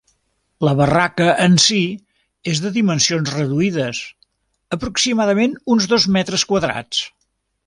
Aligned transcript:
La 0.67 0.71
barraca 0.77 1.27
en 1.43 1.57
si 1.65 1.81
és 2.53 2.61
de 2.65 2.71
dimensions 2.77 3.35
reduïdes, 3.35 4.01
aproximadament 4.79 5.55
uns 5.77 5.91
dos 5.97 6.09
metres 6.21 6.49
quadrats. 6.55 7.05